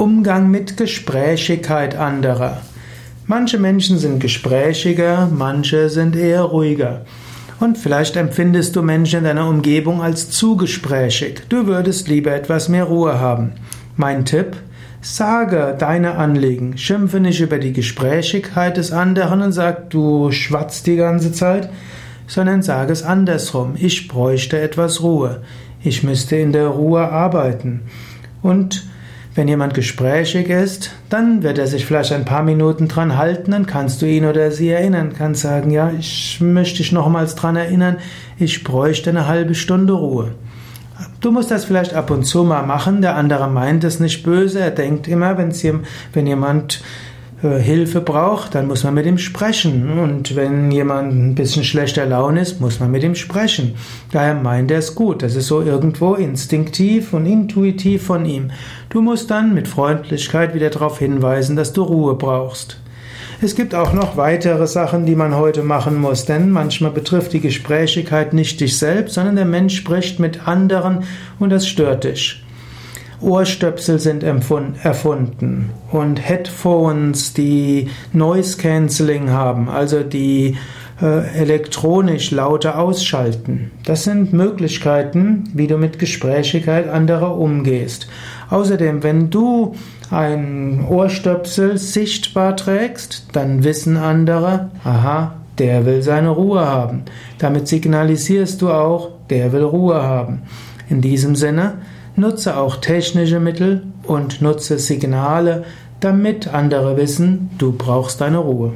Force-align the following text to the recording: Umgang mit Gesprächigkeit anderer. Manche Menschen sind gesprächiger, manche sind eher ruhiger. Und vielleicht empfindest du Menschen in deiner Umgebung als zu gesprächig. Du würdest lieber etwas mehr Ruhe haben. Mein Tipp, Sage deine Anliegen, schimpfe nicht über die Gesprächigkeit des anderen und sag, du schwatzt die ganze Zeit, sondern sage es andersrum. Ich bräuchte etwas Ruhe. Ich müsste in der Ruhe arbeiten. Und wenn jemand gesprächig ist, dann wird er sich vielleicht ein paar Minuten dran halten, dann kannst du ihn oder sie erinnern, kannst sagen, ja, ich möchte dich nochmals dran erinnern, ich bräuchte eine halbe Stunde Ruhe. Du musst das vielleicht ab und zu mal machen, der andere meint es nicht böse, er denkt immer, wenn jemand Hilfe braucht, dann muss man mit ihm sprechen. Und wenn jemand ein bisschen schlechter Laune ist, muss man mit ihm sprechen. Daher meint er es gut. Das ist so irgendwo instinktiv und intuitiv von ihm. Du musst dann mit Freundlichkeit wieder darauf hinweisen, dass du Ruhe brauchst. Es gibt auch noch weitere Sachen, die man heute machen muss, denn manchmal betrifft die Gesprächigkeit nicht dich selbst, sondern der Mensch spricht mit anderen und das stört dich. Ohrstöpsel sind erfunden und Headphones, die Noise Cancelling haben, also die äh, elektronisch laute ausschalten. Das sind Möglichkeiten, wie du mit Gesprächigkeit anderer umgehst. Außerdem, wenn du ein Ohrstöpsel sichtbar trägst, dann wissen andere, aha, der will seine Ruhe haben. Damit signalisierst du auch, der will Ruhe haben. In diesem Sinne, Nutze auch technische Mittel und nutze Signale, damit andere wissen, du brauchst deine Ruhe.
Umgang 0.00 0.50
mit 0.50 0.78
Gesprächigkeit 0.78 1.94
anderer. 1.94 2.62
Manche 3.26 3.58
Menschen 3.58 3.98
sind 3.98 4.18
gesprächiger, 4.18 5.28
manche 5.30 5.90
sind 5.90 6.16
eher 6.16 6.40
ruhiger. 6.40 7.02
Und 7.60 7.76
vielleicht 7.76 8.16
empfindest 8.16 8.74
du 8.74 8.80
Menschen 8.80 9.18
in 9.18 9.24
deiner 9.24 9.46
Umgebung 9.46 10.00
als 10.00 10.30
zu 10.30 10.56
gesprächig. 10.56 11.42
Du 11.50 11.66
würdest 11.66 12.08
lieber 12.08 12.32
etwas 12.32 12.70
mehr 12.70 12.84
Ruhe 12.84 13.20
haben. 13.20 13.52
Mein 13.98 14.24
Tipp, 14.24 14.56
Sage 15.02 15.76
deine 15.78 16.14
Anliegen, 16.14 16.78
schimpfe 16.78 17.20
nicht 17.20 17.42
über 17.42 17.58
die 17.58 17.74
Gesprächigkeit 17.74 18.78
des 18.78 18.92
anderen 18.92 19.42
und 19.42 19.52
sag, 19.52 19.90
du 19.90 20.30
schwatzt 20.30 20.86
die 20.86 20.96
ganze 20.96 21.32
Zeit, 21.32 21.68
sondern 22.26 22.62
sage 22.62 22.94
es 22.94 23.02
andersrum. 23.02 23.74
Ich 23.76 24.08
bräuchte 24.08 24.58
etwas 24.58 25.02
Ruhe. 25.02 25.42
Ich 25.82 26.02
müsste 26.02 26.36
in 26.36 26.52
der 26.52 26.68
Ruhe 26.68 27.10
arbeiten. 27.10 27.82
Und 28.40 28.84
wenn 29.34 29.48
jemand 29.48 29.74
gesprächig 29.74 30.48
ist, 30.48 30.90
dann 31.08 31.42
wird 31.42 31.58
er 31.58 31.66
sich 31.66 31.86
vielleicht 31.86 32.12
ein 32.12 32.24
paar 32.24 32.42
Minuten 32.42 32.88
dran 32.88 33.16
halten, 33.16 33.52
dann 33.52 33.66
kannst 33.66 34.02
du 34.02 34.06
ihn 34.06 34.24
oder 34.24 34.50
sie 34.50 34.70
erinnern, 34.70 35.12
kannst 35.16 35.42
sagen, 35.42 35.70
ja, 35.70 35.92
ich 35.96 36.40
möchte 36.40 36.78
dich 36.78 36.92
nochmals 36.92 37.36
dran 37.36 37.56
erinnern, 37.56 37.98
ich 38.38 38.64
bräuchte 38.64 39.10
eine 39.10 39.28
halbe 39.28 39.54
Stunde 39.54 39.92
Ruhe. 39.92 40.32
Du 41.20 41.30
musst 41.30 41.50
das 41.50 41.64
vielleicht 41.64 41.94
ab 41.94 42.10
und 42.10 42.24
zu 42.24 42.44
mal 42.44 42.66
machen, 42.66 43.02
der 43.02 43.14
andere 43.16 43.48
meint 43.48 43.84
es 43.84 44.00
nicht 44.00 44.22
böse, 44.22 44.60
er 44.60 44.70
denkt 44.70 45.06
immer, 45.06 45.38
wenn 45.38 46.26
jemand 46.26 46.82
Hilfe 47.42 48.02
braucht, 48.02 48.54
dann 48.54 48.66
muss 48.66 48.84
man 48.84 48.94
mit 48.94 49.06
ihm 49.06 49.16
sprechen. 49.16 49.98
Und 49.98 50.36
wenn 50.36 50.70
jemand 50.70 51.12
ein 51.14 51.34
bisschen 51.34 51.64
schlechter 51.64 52.04
Laune 52.04 52.40
ist, 52.40 52.60
muss 52.60 52.80
man 52.80 52.90
mit 52.90 53.02
ihm 53.02 53.14
sprechen. 53.14 53.76
Daher 54.12 54.34
meint 54.34 54.70
er 54.70 54.78
es 54.78 54.94
gut. 54.94 55.22
Das 55.22 55.34
ist 55.34 55.46
so 55.46 55.62
irgendwo 55.62 56.14
instinktiv 56.14 57.14
und 57.14 57.24
intuitiv 57.24 58.04
von 58.04 58.26
ihm. 58.26 58.50
Du 58.90 59.00
musst 59.00 59.30
dann 59.30 59.54
mit 59.54 59.68
Freundlichkeit 59.68 60.54
wieder 60.54 60.68
darauf 60.68 60.98
hinweisen, 60.98 61.56
dass 61.56 61.72
du 61.72 61.82
Ruhe 61.82 62.14
brauchst. 62.14 62.78
Es 63.42 63.54
gibt 63.54 63.74
auch 63.74 63.94
noch 63.94 64.18
weitere 64.18 64.66
Sachen, 64.66 65.06
die 65.06 65.16
man 65.16 65.34
heute 65.34 65.62
machen 65.62 65.98
muss, 65.98 66.26
denn 66.26 66.50
manchmal 66.50 66.90
betrifft 66.90 67.32
die 67.32 67.40
Gesprächigkeit 67.40 68.34
nicht 68.34 68.60
dich 68.60 68.76
selbst, 68.76 69.14
sondern 69.14 69.36
der 69.36 69.46
Mensch 69.46 69.76
spricht 69.76 70.20
mit 70.20 70.46
anderen 70.46 71.04
und 71.38 71.48
das 71.48 71.66
stört 71.66 72.04
dich. 72.04 72.42
Ohrstöpsel 73.20 73.98
sind 73.98 74.22
erfunden 74.22 75.70
und 75.90 76.16
Headphones, 76.16 77.34
die 77.34 77.90
Noise 78.12 78.56
Cancelling 78.56 79.30
haben, 79.30 79.68
also 79.68 80.02
die 80.02 80.56
äh, 81.02 81.38
elektronisch 81.38 82.30
laute 82.30 82.76
ausschalten. 82.76 83.70
Das 83.84 84.04
sind 84.04 84.32
Möglichkeiten, 84.32 85.44
wie 85.54 85.66
du 85.66 85.76
mit 85.76 85.98
Gesprächigkeit 85.98 86.88
anderer 86.88 87.36
umgehst. 87.36 88.08
Außerdem, 88.48 89.02
wenn 89.02 89.30
du 89.30 89.74
ein 90.10 90.84
Ohrstöpsel 90.88 91.78
sichtbar 91.78 92.56
trägst, 92.56 93.28
dann 93.32 93.64
wissen 93.64 93.96
andere, 93.96 94.70
aha, 94.82 95.34
der 95.58 95.86
will 95.86 96.02
seine 96.02 96.30
Ruhe 96.30 96.66
haben. 96.66 97.02
Damit 97.38 97.68
signalisierst 97.68 98.60
du 98.60 98.70
auch, 98.70 99.10
der 99.28 99.52
will 99.52 99.62
Ruhe 99.62 100.02
haben. 100.02 100.42
In 100.88 101.00
diesem 101.00 101.36
Sinne, 101.36 101.74
Nutze 102.16 102.56
auch 102.56 102.76
technische 102.76 103.40
Mittel 103.40 103.82
und 104.02 104.42
nutze 104.42 104.78
Signale, 104.78 105.64
damit 106.00 106.48
andere 106.48 106.96
wissen, 106.96 107.50
du 107.58 107.72
brauchst 107.72 108.20
deine 108.20 108.38
Ruhe. 108.38 108.72